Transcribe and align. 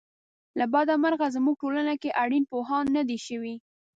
له 0.59 0.65
بده 0.73 0.93
مرغه 1.03 1.27
زموږ 1.35 1.55
ټولنه 1.61 1.93
کې 2.01 2.17
اړین 2.23 2.43
پوهاوی 2.51 2.91
نه 2.97 3.03
دی 3.09 3.17
شوی. 3.27 3.55